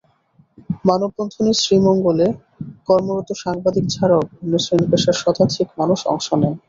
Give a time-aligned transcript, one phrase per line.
[0.85, 2.27] মানববন্ধনে শ্রীমঙ্গলে
[2.87, 6.53] কর্মরত সাংবাদিক ছাড়াও বিভিন্ন শ্রেণী-পেশার শতাধিক মানুষ অংশ নেন।